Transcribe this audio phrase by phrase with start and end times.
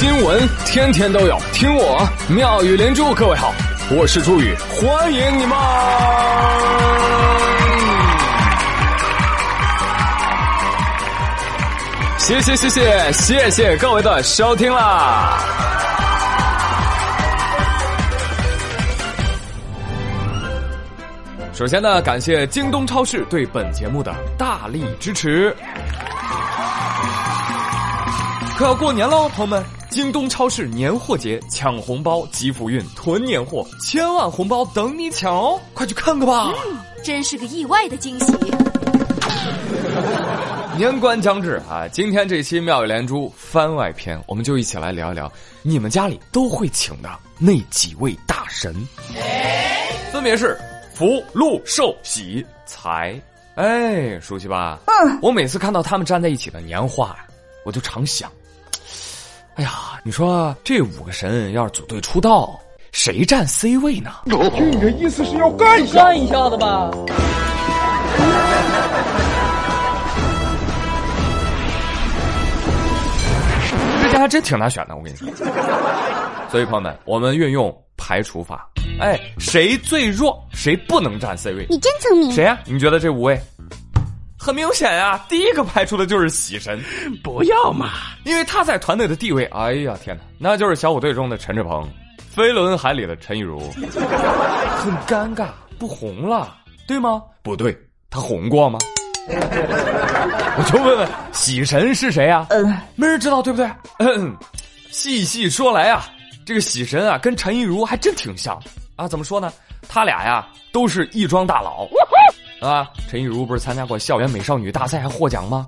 [0.00, 3.12] 新闻天天都有，听我妙语连珠。
[3.12, 3.52] 各位好，
[3.90, 5.54] 我是朱宇，欢迎你们！
[12.16, 15.38] 谢谢谢谢谢谢各位的收听啦！
[21.52, 25.54] 首先呢，感谢京东超市对本节目的大力支持。
[28.56, 29.62] 快要过年喽，朋友们！
[29.90, 35.60] 京东超市年货节抢红包、集福运、囤年货，千万红包等你抢哦！
[35.74, 36.54] 快去看看吧！
[37.02, 38.32] 真是个意外的惊喜。
[40.76, 45.30] 年关将至啊，今天这期妙语连珠番外篇，我们就一起来聊一聊
[45.62, 48.72] 你们家里都会请的那几位大神，
[50.12, 50.56] 分别是
[50.94, 53.20] 福、禄、寿、喜、财。
[53.56, 54.78] 哎，熟悉吧？
[54.86, 57.26] 嗯，我每次看到他们站在一起的年画呀，
[57.64, 58.30] 我就常想。
[59.60, 62.58] 哎呀，你说这五个神要是组队出道，
[62.92, 64.10] 谁占 C 位呢？
[64.24, 64.34] 这
[64.80, 66.90] 个意思是要干一下，干一下的吧？
[74.00, 75.28] 这家还真挺难选的，我跟你说。
[76.48, 78.66] 所以朋友们，我们运用排除法，
[78.98, 81.66] 哎，谁最弱，谁不能占 C 位？
[81.68, 82.32] 你真聪明。
[82.32, 82.58] 谁呀？
[82.64, 83.38] 你觉得这五位？
[84.42, 86.82] 很明显呀，第一个排除的就是喜神，
[87.22, 87.90] 不要嘛，
[88.24, 91.86] 因为他在团队的地位，哎呀天哪，那就是小虎队中的陈志鹏，
[92.30, 93.70] 飞轮海里的陈亦儒，
[94.78, 96.56] 很尴尬，不红了，
[96.88, 97.22] 对吗？
[97.42, 97.76] 不对，
[98.08, 98.78] 他红过吗？
[99.28, 102.46] 我就问问喜神是谁啊？
[102.48, 103.70] 嗯，没人知道，对不对？
[103.98, 104.34] 嗯，
[104.90, 106.08] 细细说来啊，
[106.46, 108.58] 这个喜神啊，跟陈亦儒还真挺像
[108.96, 109.06] 啊。
[109.06, 109.52] 怎么说呢？
[109.86, 111.86] 他俩呀，都是亦庄大佬。
[112.60, 115.66] 啊，陈亦儒不是参加过校园美少女大赛还获奖吗？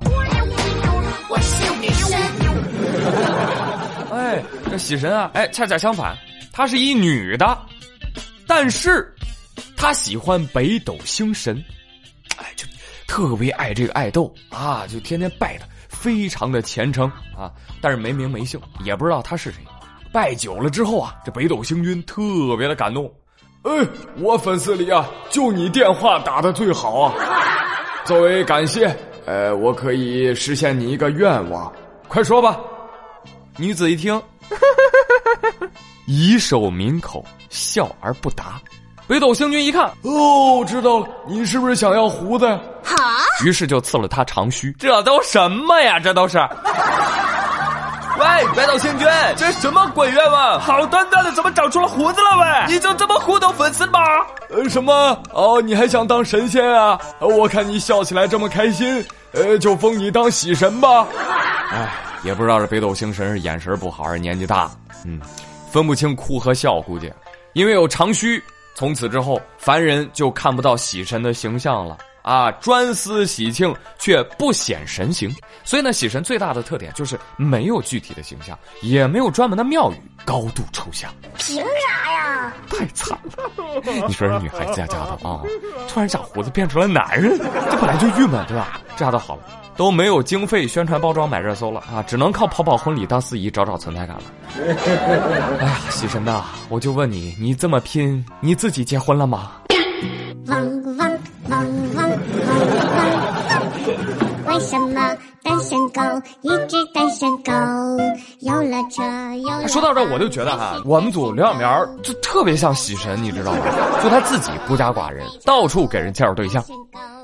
[1.29, 2.19] 我是女神。
[4.13, 6.15] 哎，这喜神啊，哎，恰恰相反，
[6.53, 7.59] 她是一女的，
[8.47, 9.11] 但是
[9.75, 11.65] 她喜欢北斗星神，
[12.37, 12.67] 哎，就
[13.07, 17.51] 特别爱这个爱豆啊，就天天拜他，非常的虔诚啊，
[17.81, 19.63] 但是没名没姓，也不知道他是谁。
[20.13, 22.23] 拜久了之后啊，这北斗星君特
[22.59, 23.11] 别的感动。
[23.63, 23.71] 哎，
[24.19, 27.15] 我粉丝里啊，就你电话打的最好啊！
[28.05, 31.73] 作为感谢，呃，我可以实现你一个愿望，
[32.09, 32.59] 快说吧。
[33.57, 34.21] 女子一听，
[36.07, 38.61] 以手抿口，笑而不答。
[39.07, 42.47] 北斗星君一看，哦，知道了，你是不是想要胡子？
[42.83, 42.97] 好，
[43.45, 44.73] 于是就刺了他长须。
[44.73, 46.01] 这都什么呀？
[46.01, 46.39] 这都是。
[48.33, 49.07] 喂，北斗星君，
[49.37, 50.59] 这什么鬼愿望？
[50.59, 52.39] 好端端的，怎么长出了胡子了？
[52.39, 53.99] 喂，你就这么糊弄粉丝吗？
[54.49, 55.23] 呃，什么？
[55.33, 56.99] 哦，你还想当神仙啊？
[57.19, 61.07] 我看你笑起来这么开心，呃，就封你当喜神吧。
[61.71, 61.91] 哎，
[62.23, 64.71] 也不知道这北斗星神是眼神不好还是年纪大，
[65.05, 65.21] 嗯，
[65.71, 67.13] 分不清哭和笑，估计
[67.53, 68.43] 因为有长须，
[68.75, 71.99] 从此之后凡人就看不到喜神的形象了。
[72.23, 75.35] 啊，专司喜庆却不显神形，
[75.65, 81.13] 所以呢，喜神最大的特点就是没有具体的形象，也没有专门的庙宇，高度抽象。
[81.37, 82.53] 凭啥呀？
[82.69, 83.51] 太惨了！
[84.07, 85.43] 你说这女孩子家家的啊，
[85.89, 88.81] 突然长胡子变成了男人，这本来就郁闷，对吧？
[88.97, 89.43] 这下倒好了，
[89.77, 94.23] 都没有经费宣传包装买热搜了啊，只能靠跑跑婚礼当司仪找找存在感了。
[95.59, 99.53] 哎呀，喜神呐，我就问你，你这么拼，你自己结婚了吗？
[104.53, 106.03] 为什么单身狗
[106.43, 107.51] 一只单身狗？
[108.41, 109.03] 有了车
[109.37, 109.67] 有。
[109.67, 113.61] 说到这，我就觉得哈，我们组刘小苗就特别像喜神，你知道吗？
[114.03, 116.63] 就他自己孤家寡人，到处给人介绍对象。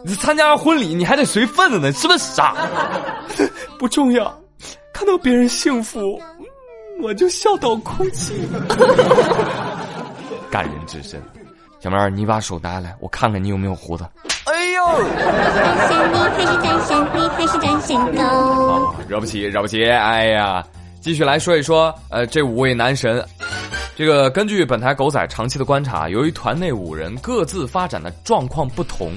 [0.07, 2.55] 你参加婚礼，你还得随份子呢，是不是傻？
[3.79, 4.35] 不重要，
[4.95, 6.19] 看到别人幸福，
[7.03, 8.33] 我就笑到哭泣。
[10.51, 11.23] 感人至深。
[11.79, 14.07] 小苗，你把手拿来，我看看你有没有胡子。
[14.51, 14.83] 哎呦！
[15.15, 18.95] 单身你还是单身你还是单身狗？
[19.07, 19.85] 惹不起，惹不起！
[19.85, 20.65] 哎呀，
[21.03, 23.23] 继续来说一说，呃，这五位男神，
[23.95, 29.13] 这个根据本台狗仔长期的观察，由于团内五人各自发展的状况不同，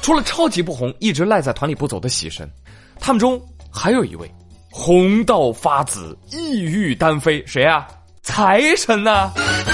[0.00, 2.48] 除了超级不红，一直赖在团里不走的喜神，
[3.00, 3.40] 他们中
[3.72, 4.32] 还有一位
[4.70, 7.84] 红到发紫，意欲单飞，谁呀？
[8.22, 9.32] 财神呐！
[9.66, 9.67] 哎。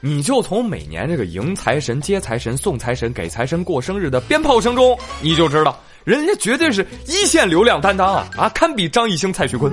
[0.00, 9.72] 你就从每年这个迎财神、接财神、送财神、给财神过生日的鞭炮声中，你就知道，人家绝对是一线流量担当啊啊，堪比张艺兴、蔡徐坤。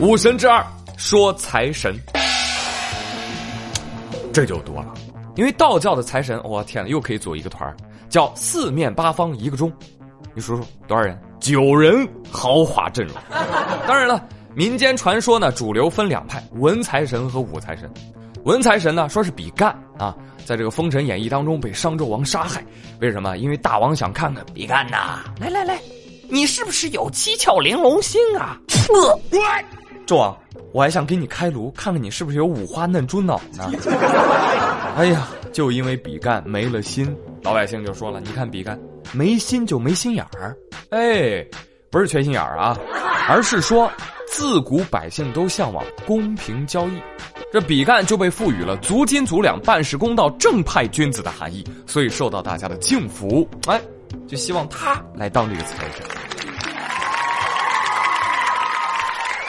[0.00, 0.64] 五神之二
[0.96, 1.94] 说财神，
[4.32, 4.94] 这就多了，
[5.36, 7.76] 因为道教的财神，我天呐，又可以组一个团
[8.08, 9.70] 叫四面八方一个钟。
[10.32, 11.20] 你数数多少人？
[11.40, 13.14] 九人豪华阵容。
[13.86, 14.26] 当然了。
[14.52, 17.88] 民间传说呢，主流分两派：文财神和武财神。
[18.44, 20.16] 文财神呢，说是比干啊，
[20.46, 22.64] 在这个《封神演义》当中被商纣王杀害。
[23.00, 23.36] 为什么？
[23.36, 25.78] 因为大王想看看比干呐，来来来，
[26.28, 28.58] 你是不是有七窍玲珑心啊？
[30.06, 30.36] 纣王，
[30.72, 33.70] 我还想给你开颅，看看你是不是有五花嫩猪脑呢。
[34.96, 38.78] 哎呀，就因为比干没了心，老百姓就说了：你看比干
[39.12, 40.56] 没心就没心眼儿。
[40.88, 41.44] 哎，
[41.90, 42.78] 不是缺心眼儿啊，
[43.28, 43.90] 而是说。
[44.32, 46.92] 自古百姓都向往公平交易，
[47.52, 53.48] 这比干就被赋予了足斤足两、办事公道、正派君子的含义，所以受到大家的敬服。
[53.66, 53.80] 哎，
[54.28, 56.06] 就希望他来当这个财神。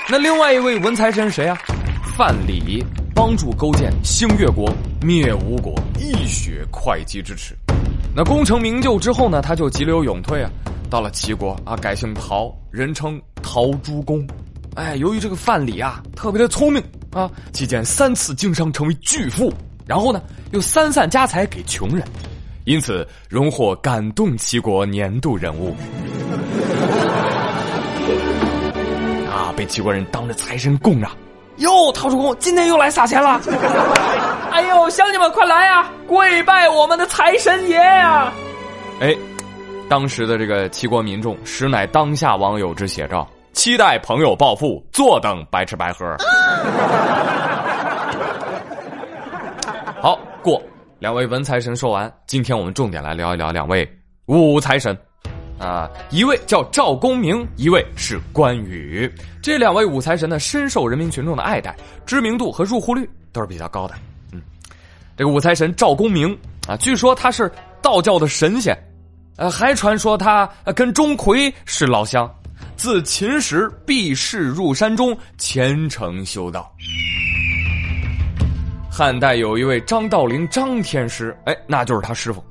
[0.10, 1.56] 那另外一位文财神谁啊？
[2.18, 2.84] 范蠡
[3.14, 4.68] 帮助勾建兴越国、
[5.04, 7.56] 灭吴国，一雪会稽之耻。
[8.16, 10.50] 那功成名就之后呢，他就急流勇退啊，
[10.90, 14.28] 到了齐国啊，改姓陶，人称陶朱公。
[14.74, 16.84] 哎，由于这个范蠡啊特别的聪明
[17.14, 19.54] 啊，期间三次经商成为巨富，
[19.86, 20.22] 然后呢
[20.52, 22.04] 又三散家财给穷人，
[22.64, 25.76] 因此荣获感动齐国年度人物。
[29.30, 31.08] 啊，被齐国人当着财神供着。
[31.58, 33.42] 哟，陶朱公今天又来撒钱了。
[34.52, 38.32] 哎呦，乡亲们快来呀，跪拜我们的财神爷呀！
[39.00, 39.16] 哎，
[39.90, 43.28] 当时的这个齐国民众实乃当下网友之写照。
[43.54, 46.06] 期待朋友暴富，坐等白吃白喝。
[50.02, 50.62] 好过，
[51.00, 53.88] 两位文财神说完，今天我们重点来聊一聊两位
[54.26, 54.98] 武财神，
[55.60, 59.12] 啊，一位叫赵公明，一位是关羽。
[59.42, 61.76] 这两位武财神呢，深受人民群众的爱戴，
[62.06, 63.96] 知名度和入户率都是比较高的。
[64.32, 64.42] 嗯，
[65.18, 66.38] 这个武财神赵公明
[66.68, 68.78] 啊，据说他是道教的神仙，
[69.38, 72.30] 呃，还传说他跟钟馗是老乡。
[72.76, 76.72] 自秦时避世入山中，虔诚修道。
[78.92, 82.44] 汉代有一位张道陵张天师，哎，那就是他师傅。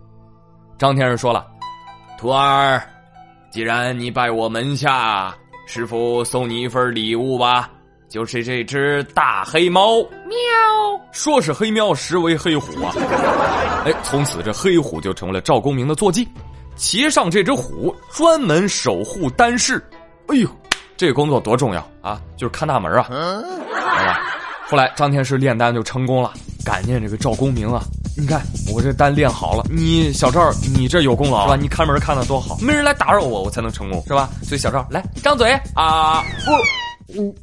[0.79, 1.47] 张天师说了
[2.19, 2.83] ：“徒儿，
[3.51, 5.35] 既然你拜我门下，
[5.67, 7.69] 师傅送你一份礼物吧，
[8.09, 10.37] 就是这只大黑猫。”喵，
[11.13, 12.95] 说是黑喵，实为黑虎啊！
[13.85, 16.27] 哎，从此这黑虎就成为了赵公明的坐骑，
[16.77, 19.85] 骑上这只虎，专门守护丹室。
[20.31, 20.49] 哎呦，
[20.97, 22.21] 这个工作多重要啊！
[22.37, 24.21] 就是看大门啊，好吧。
[24.69, 26.33] 后来张天师炼丹就成功了，
[26.65, 27.83] 感念这个赵公明啊！
[28.17, 28.41] 你看
[28.73, 31.57] 我这丹炼好了，你小赵你这有功劳是吧？
[31.61, 34.31] 你看门看的多好，没人来打扰我，我才能成功是吧？
[34.43, 36.23] 所以小赵来张嘴啊！
[37.17, 37.35] 我，我，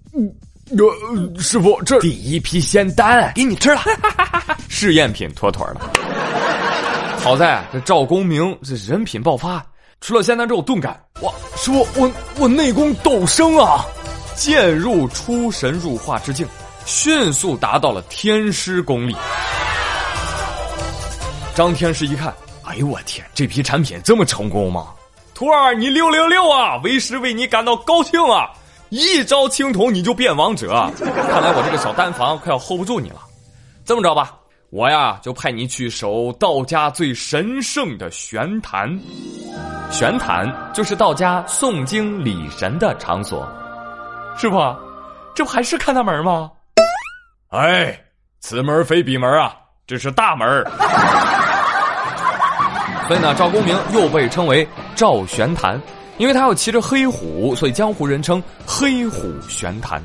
[0.70, 3.82] 呃，师傅，这第一批仙丹给你吃了，
[4.70, 5.82] 试验品妥妥的。
[7.20, 9.66] 好在这赵公明这人品爆发。
[10.00, 13.84] 吃了仙丹之后，顿感哇，师傅，我我内功陡升啊，
[14.36, 16.48] 渐入出神入化之境，
[16.86, 19.16] 迅速达到了天师功力。
[21.56, 22.34] 张天师一看，
[22.64, 24.88] 哎呦我天，这批产品这么成功吗？
[25.34, 26.78] 徒儿，你六六六啊！
[26.84, 28.52] 为师为你感到高兴啊！
[28.90, 33.22] 一招青铜你就变王者，看来我这个小丹房快要 hold 不住你了。
[33.84, 34.36] 这么着吧。
[34.70, 39.00] 我呀，就派你去守道家最神圣的玄坛。
[39.90, 43.48] 玄坛就是道家诵经礼神的场所。
[44.38, 44.76] 师傅，
[45.34, 46.52] 这不还是看大门吗？
[47.50, 48.00] 哎，
[48.40, 49.56] 此门非彼门啊，
[49.88, 50.48] 这是大门。
[53.08, 55.82] 所以呢，赵公明又被称为赵玄坛，
[56.18, 60.04] 因为他要骑着黑虎，所以江湖人称黑虎玄坛。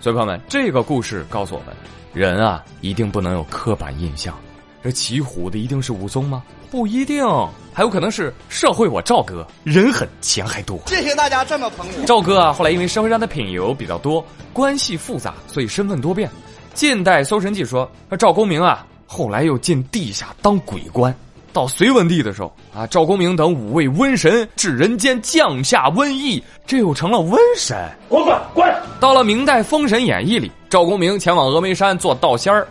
[0.00, 1.68] 所以朋友们，这个故事告诉我们。
[2.12, 4.34] 人啊，一定不能有刻板印象。
[4.82, 6.42] 这骑虎的一定是武松吗？
[6.70, 7.24] 不一定，
[7.72, 10.80] 还有可能是社会我赵哥，人狠钱还多。
[10.86, 12.06] 谢谢大家这么捧我。
[12.06, 16.30] 赵哥啊，后来因为社会上的品油比较多，关系复杂，所以身份多变。
[16.72, 21.14] 近代《搜神记》说，赵公明啊，后来又进地下当鬼官。
[21.52, 27.76] 到隋文帝的时候啊，赵公明等五位瘟神至人间降下瘟疫，这又成了瘟神。
[28.08, 28.72] 滚滚滚！
[29.00, 32.68] 到了明代《封神演义》里，赵公明前往峨眉山做道仙儿，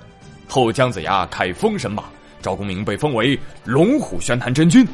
[0.50, 2.03] 后姜子牙开封神榜，
[2.41, 4.86] 赵公明被封为龙虎玄坛真君，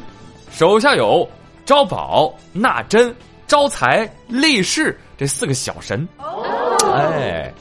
[0.50, 1.28] 手下有
[1.64, 3.12] 招宝、纳珍、
[3.46, 6.06] 招财、立世这四个小神。
[6.92, 7.52] 哎，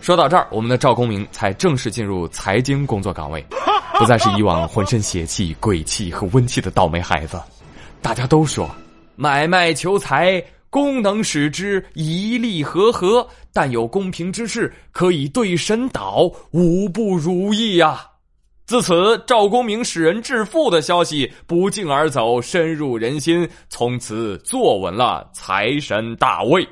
[0.00, 3.44] 说到这儿，我们的赵公明才正式进入财经工作岗位。
[3.98, 7.40] 不再是以往浑身邪气、鬼气和温气的倒霉孩子。
[8.00, 8.68] 大家都说，
[9.14, 18.00] 买卖求财，功能使之一利和合，但有公平之事，可以对神祷，无不如意呀。
[18.64, 26.66] 自此，赵公明使人致富的消息不胫而走，深入人心，从此坐稳了财神大位。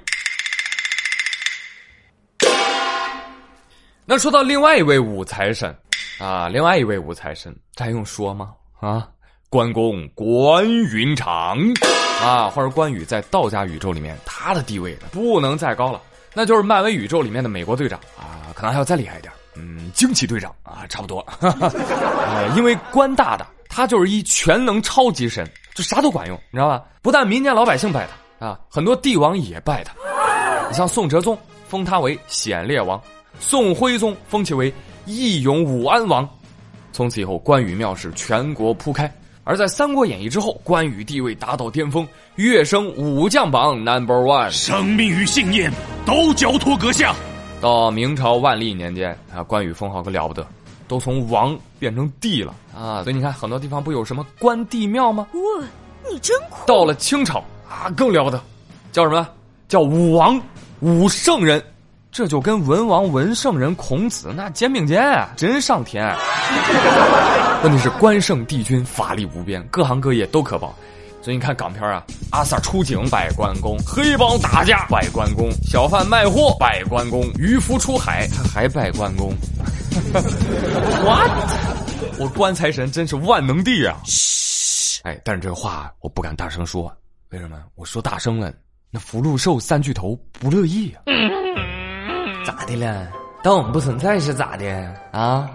[4.07, 5.77] 那说到另外一位武财神，
[6.19, 8.55] 啊，另外一位武财神，这还用说吗？
[8.81, 9.07] 啊，
[9.51, 11.59] 关公关云长，
[12.23, 16.01] 啊，或者关羽在道家宇宙里面，他的地位不能再高了，
[16.35, 26.83] 那就是漫威宇宙里面的美国队长啊，可能还要再厉害一点，嗯，惊奇队长啊，差不多，呃， 因为关大大他就是一全能超级神，就啥都管用，你知道吧？
[27.03, 28.07] 不但民间老百姓拜
[28.39, 29.93] 他啊，很多帝王也拜他，
[30.69, 31.37] 你像宋哲宗
[31.69, 33.01] 封他为显烈王。
[33.39, 34.71] 宋徽宗封其为
[35.07, 36.29] 义勇武安王，
[36.93, 39.11] 从此以后关羽庙是全国铺开。
[39.43, 42.07] 而在《三国演义》之后，关羽地位达到巅峰，
[42.37, 45.73] 跃升武将榜 number one，生命与信念
[46.05, 47.15] 都交托阁下。
[47.61, 50.47] 到明朝万历年间啊，关羽封号可了不得，
[50.87, 53.03] 都从王变成帝了啊！
[53.03, 55.27] 所以你看，很多地方不有什么关帝庙吗？
[55.33, 55.67] 哇，
[56.11, 56.67] 你真酷！
[56.67, 58.41] 到了清朝啊，更了不得，
[58.93, 59.29] 叫什么？
[59.69, 60.41] 叫武王，
[60.81, 61.63] 武圣人。
[62.13, 66.05] 这就跟文王文圣人孔子那肩并肩啊，真上天！
[67.63, 70.75] 问题是关圣帝君法力无边，各行各业都可保。
[71.23, 79.33] 所以你看港片啊，阿 Sir 出警拜关公，黑帮打架拜关公，小贩卖货拜关公，渔夫出海他还拜关公。
[81.05, 81.31] What？
[82.19, 83.97] 我关财神真是万能帝啊！
[85.05, 86.91] 哎，但是这话我不敢大声说，
[87.31, 87.57] 为什么？
[87.75, 88.53] 我说大声了，
[88.91, 91.03] 那福禄寿三巨头不乐意啊。
[91.07, 91.13] 咋
[92.71, 93.09] 的了？
[93.43, 95.49] 当我们不存在是咋的啊？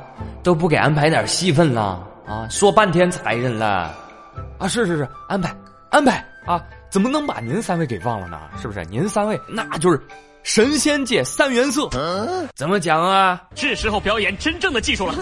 [0.43, 2.47] 都不给安排点戏份了啊？
[2.49, 3.95] 说半天才人了
[4.57, 4.67] 啊？
[4.67, 5.55] 是是是，安排
[5.89, 6.61] 安排啊？
[6.89, 8.39] 怎么能把您三位给忘了呢？
[8.61, 8.83] 是不是？
[8.85, 10.01] 您三位那就是
[10.45, 11.89] 神仙界三原色，
[12.53, 13.41] 怎么讲啊？
[13.55, 15.15] 是时候表演真正的技术了。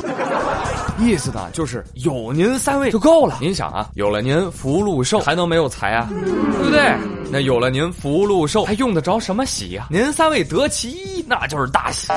[1.00, 3.38] 意思呢，就是有您三位就够了。
[3.40, 6.10] 您想啊，有了您福禄寿，还能没有财啊？
[6.12, 6.94] 对不对？
[7.32, 9.88] 那有了您福禄寿，还用得着什么喜呀？
[9.90, 12.08] 您三位得其一，那就是大喜，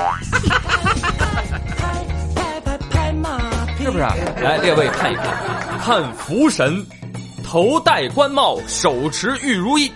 [3.79, 4.03] 是不是？
[4.43, 6.85] 来，列位看一看，看福神，
[7.45, 9.93] 头戴官帽，手持玉如意。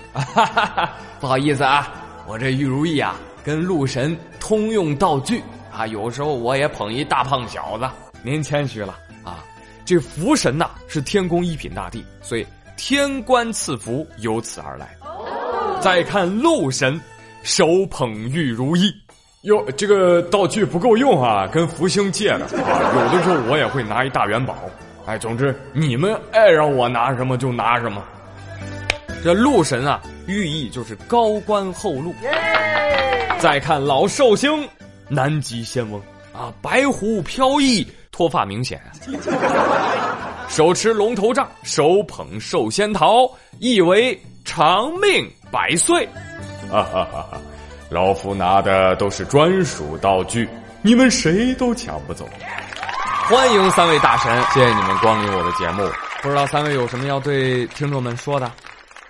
[1.18, 1.90] 不好意思啊，
[2.30, 5.42] 我这玉如意啊，跟鹿神通用道具
[5.76, 7.90] 啊，有时候我也捧一大胖小子。
[8.22, 9.44] 您谦虚了啊！
[9.84, 12.46] 这福神呐是天宫一品大帝，所以
[12.76, 14.96] 天官赐福由此而来。
[15.80, 17.00] 再看鹿神，
[17.42, 18.94] 手捧玉如意，
[19.40, 22.94] 哟，这个道具不够用啊，跟福星借的啊。
[22.94, 24.56] 有的时候我也会拿一大元宝，
[25.04, 28.00] 哎，总之你们爱让我拿什么就拿什么。
[29.22, 32.14] 这禄神啊，寓意就是高官厚禄。
[33.38, 34.68] 再看老寿星，
[35.08, 36.00] 南极仙翁
[36.32, 37.86] 啊，白狐飘逸。
[38.12, 38.78] 脱发明显，
[40.48, 46.06] 手持龙头杖，手捧寿仙桃，意为长命百岁。
[46.70, 47.22] 哈哈哈！
[47.30, 47.38] 哈
[47.88, 50.46] 老夫拿的都是专属道具，
[50.82, 52.28] 你们谁都抢不走。
[53.24, 55.88] 欢迎三位大神，谢谢你们光临我的节目。
[56.20, 58.50] 不知道三位有什么要对听众们说的？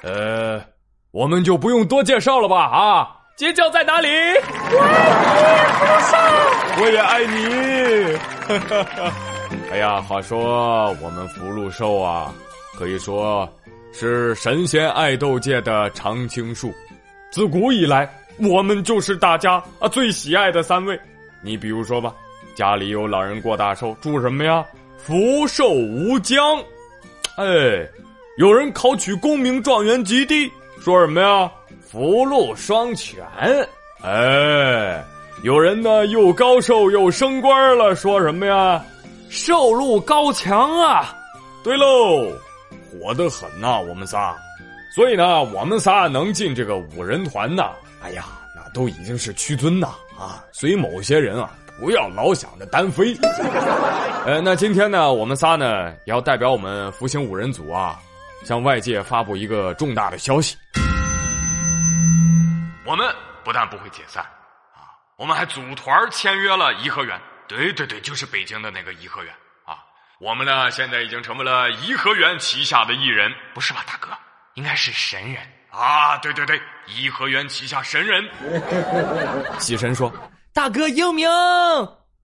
[0.02, 0.62] 呃，
[1.11, 2.64] 我们就不用多介绍了吧？
[2.64, 4.09] 啊，尖叫在哪里？
[6.76, 8.19] 我也爱你。
[9.71, 12.33] 哎呀，话说我们福禄寿啊，
[12.78, 13.47] 可以说
[13.92, 16.73] 是神仙爱豆界的常青树。
[17.30, 20.99] 自古以来，我们就是大家啊最喜爱的三位。
[21.42, 22.12] 你比如说吧，
[22.54, 24.64] 家里有老人过大寿，祝什么呀？
[24.99, 26.59] 福寿无疆。
[27.37, 27.87] 哎，
[28.40, 30.50] 有人考取功名状元及第，
[30.82, 31.52] 说什么呀？
[31.87, 33.23] 福禄双全。
[34.02, 35.04] 哎。
[35.42, 38.82] 有人呢，又高寿又升官了，说什么呀？
[39.28, 41.14] 寿禄高强啊！
[41.62, 42.32] 对喽，
[42.90, 44.35] 火得很呐，我们仨。
[44.97, 48.25] 所以呢，我们仨能进这个五人团呐，哎呀，
[48.56, 50.42] 那都已经是屈尊呐啊！
[50.50, 53.14] 所以某些人啊，不要老想着单飞。
[54.25, 58.00] 呃， 那今天呢，我们仨呢，要代表我们福星五人组啊，
[58.44, 60.56] 向外界发布一个重大的消息：
[62.85, 64.23] 我们不但不会解散
[64.75, 64.92] 啊。
[65.16, 69.32] 我们还组团签约了颐和园，对对对，就是北京的那个颐和园
[69.64, 69.78] 啊。
[70.18, 74.09] 我们呢，现在已经成为了颐和园旗下的艺人，不是吧，大哥？
[74.54, 76.18] 应该是神人啊！
[76.18, 78.28] 对对对，颐和园旗下神人。
[79.61, 80.12] 喜神说
[80.52, 81.28] ：“大哥英明。”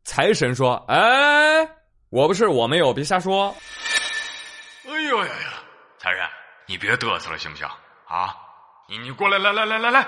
[0.02, 1.68] 财神说：“哎，
[2.10, 3.54] 我不是，我没有，别瞎说。”
[4.90, 5.52] 哎呦呀呀，
[6.06, 6.24] 财神，
[6.66, 7.66] 你别嘚瑟了，行不行？
[8.06, 8.32] 啊，
[8.86, 10.06] 你你过来，来来来来来，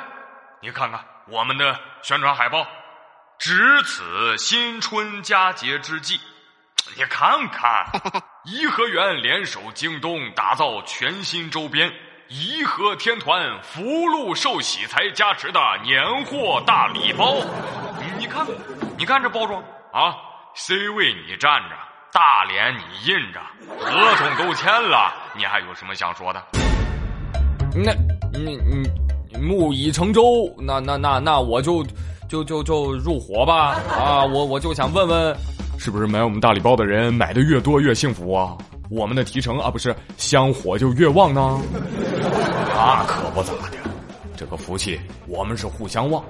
[0.61, 2.65] 你看看我们的宣传海报。
[3.37, 6.21] 值此新春佳节之际，
[6.97, 7.85] 你看看，
[8.47, 11.93] 颐和园联手京东，打造全新周边
[12.31, 17.39] “颐和天团福禄寿喜财加持”的年货大礼包。
[18.17, 18.47] 你看。
[18.47, 18.55] 看，
[18.97, 19.61] 你看这包装
[19.93, 20.15] 啊
[20.55, 21.77] ，C 位你站着，
[22.13, 23.41] 大脸你印着，
[23.81, 26.43] 合同都签了，你还有什么想说的？
[27.75, 27.93] 那，
[28.39, 31.85] 你你木已成舟，那那那那我就
[32.29, 34.25] 就就就入伙吧啊！
[34.25, 35.37] 我我就想问问，
[35.79, 38.57] 是不是买我们大礼包的人买的越多越幸福啊？
[38.91, 41.61] 我们的提成啊不是香火就越旺呢？
[42.75, 43.79] 那可不咋的，
[44.37, 46.25] 这个福气我们是互相旺。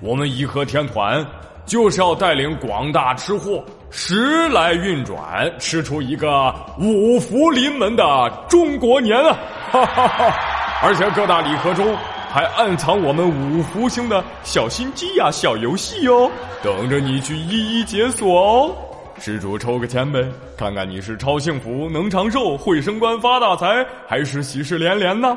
[0.00, 1.26] 我们颐和天团
[1.64, 3.64] 就是要带领广大吃货
[3.98, 8.04] 时来运转，吃出一个五福临门的
[8.46, 9.38] 中国年啊！
[9.72, 10.34] 哈哈哈！
[10.82, 11.96] 而且各大礼盒中
[12.30, 16.30] 还暗藏我们五福星的小心机呀、小游戏哦，
[16.62, 18.76] 等着你去一一解锁哦。
[19.18, 20.22] 施主抽个签呗，
[20.58, 25.34] 看看你是超幸福能长寿会升官发大财，还是喜事连连呢？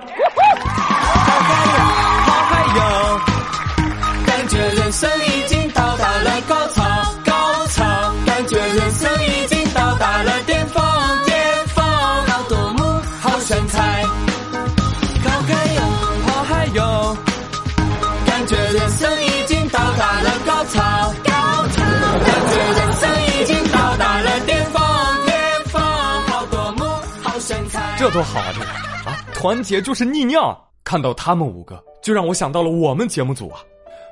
[28.11, 28.51] 多好啊！
[28.53, 28.65] 这个
[29.09, 31.81] 啊，团结就是逆尿，看到他们五个。
[32.01, 33.59] 就让我想到了我们节目组啊，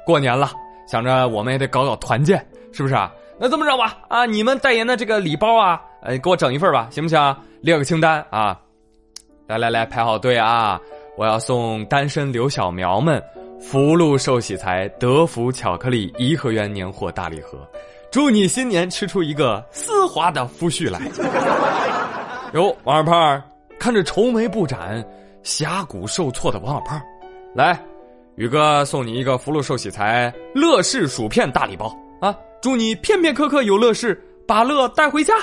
[0.06, 0.52] 过年了，
[0.88, 2.38] 想着我们也得搞搞团建，
[2.74, 3.12] 是不是啊？
[3.40, 7.36] 那这么着吧，啊，你们代言的这个礼包啊，呃，给我整一份吧，行不行？
[7.62, 8.60] 列个清单啊，
[9.48, 10.80] 来来来，排好队啊！
[11.18, 13.24] 我要送单身刘小苗们
[13.60, 17.58] 福禄寿喜财德福巧克力颐和园年货大礼盒，
[18.12, 21.00] 祝你新年吃出一个丝滑的夫婿来。
[22.54, 23.42] 哟，王二胖，
[23.80, 25.04] 看着愁眉不展、
[25.44, 27.02] 峡谷受挫的王小胖。
[27.54, 27.80] 来，
[28.36, 32.36] 宇哥送你一个福禄寿喜财乐事薯片大礼包啊！
[32.62, 35.34] 祝你片片刻刻有乐事，把乐带回家。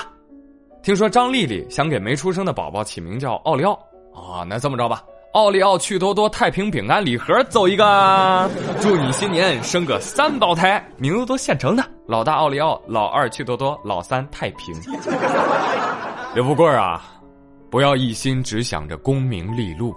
[0.83, 3.73] 听说张丽丽想给没出生的宝宝起名叫奥利奥
[4.13, 14.75] 啊，那这么着吧，奥利奥趣多多太平饼干礼盒走一个，祝你新年生个三胞胎，名字都现成的，老大奥利奥，老二趣多多，老三太平。
[16.35, 17.14] 刘富贵啊，
[17.75, 19.93] 不要一心只想着功名利禄，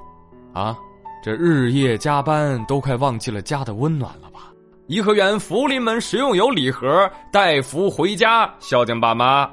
[0.52, 0.76] 啊。
[1.22, 4.52] 这日夜加班都快忘记了家的温暖了吧？
[4.88, 9.48] 颐和园福临门食用油礼盒，带福回家孝敬爸妈。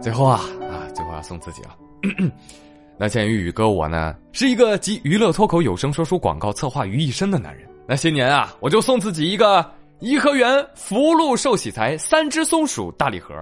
[0.00, 1.76] 最后啊啊，最后要送自己了。
[2.96, 9.68] 那鉴于宇哥我呢是一个集娱乐脱口有声说书广告策划于一身的男人，那新年啊我就送自己一个
[9.98, 13.34] 颐和园福禄寿喜财三只松鼠大礼盒，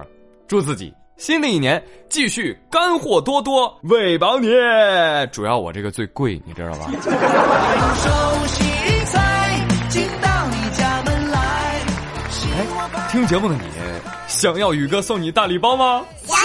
[0.47, 0.91] 祝自己。
[1.19, 4.47] 新的一年继续干货多多，喂饱你。
[5.33, 6.89] 主要我这个最贵，你知道吧？
[13.11, 13.63] 听节目的你，
[14.29, 16.05] 想要宇哥送你大礼包吗？
[16.23, 16.37] 想。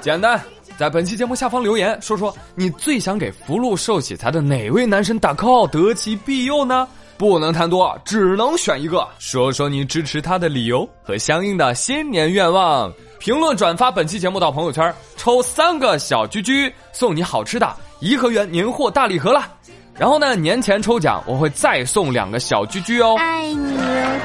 [0.00, 0.40] 简单，
[0.78, 6.86] 在本期节目下方留言，说说你最想给福禄寿喜财的哪位男神打 call，得其庇佑呢？
[7.18, 9.06] 不能贪多，只能选一个。
[9.18, 12.90] 说说你支持他的理由和相应的新年愿望。
[13.18, 19.52] 评论转发本期节目到朋友圈，抽三个小居居送你好吃的颐和园年货大礼盒了。
[19.98, 23.16] 然后呢，年前抽奖我会再送两个小居居哦。
[23.18, 23.76] 爱你，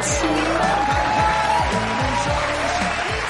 [0.02, 0.30] 亲。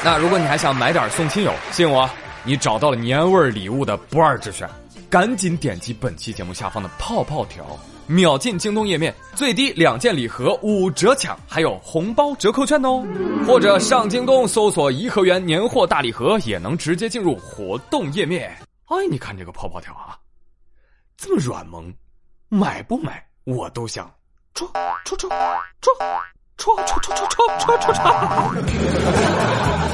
[0.03, 2.09] 那如果你还想买点送亲友，信我，
[2.43, 4.69] 你找到了年味礼物的不二之选。
[5.09, 7.63] 赶紧点击本期节目下方的泡泡条。
[8.07, 13.03] 秒进京东页面，最低两件礼盒五折抢，还有红包折扣券哦！
[13.47, 18.55] 或者上京东搜索“颐和园年货大礼盒”，也能直接进入活动页面。
[18.85, 20.17] 哎，你看这个泡泡条啊，
[21.17, 21.93] 这么软萌，
[22.49, 24.11] 买不买我都想
[24.53, 24.69] 戳
[25.05, 25.39] 戳戳戳
[26.57, 28.03] 戳戳戳戳戳戳戳！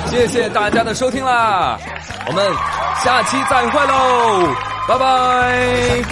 [0.09, 1.79] 谢谢大家的收听啦，
[2.27, 2.53] 我们
[3.03, 4.53] 下期再会喽，
[4.87, 6.03] 拜拜。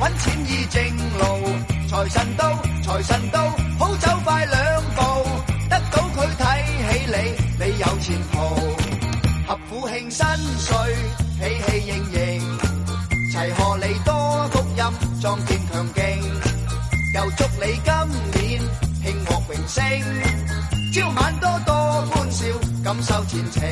[0.00, 0.80] 揾钱易正
[1.18, 1.24] 路，
[1.88, 5.02] 财神到，财神到，好走快两步，
[5.68, 6.42] 得到佢睇
[6.88, 8.38] 起你，你有前途。
[9.48, 10.24] 合府庆新
[10.58, 10.76] 岁，
[11.40, 12.58] 喜气盈盈，
[13.32, 16.02] 齐贺你多福音，壮健强劲。
[17.14, 18.60] 又祝你今年
[19.02, 19.82] 庆获荣升，
[20.92, 21.74] 朝晚多多
[22.12, 22.44] 欢笑，
[22.84, 23.62] 感受前程。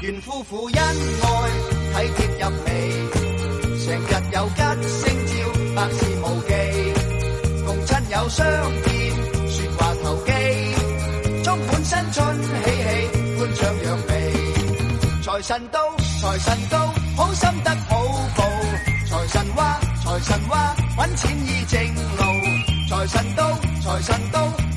[0.00, 2.68] 愿夫妇恩爱，体贴入微，
[3.88, 5.32] 成日有吉星照，
[5.74, 6.52] 百事无忌。
[7.64, 8.46] 共亲友相
[8.84, 8.92] 见，
[9.48, 10.30] 说话投机，
[11.42, 12.68] 充满新春喜气，
[13.38, 14.12] 欢唱扬眉。
[15.22, 15.80] 财神到，
[16.20, 18.04] 财神到，好心得好
[18.36, 18.44] 报。
[19.08, 22.22] 财神话，财神话，揾钱易正路。
[22.90, 24.67] 财神到，财神到。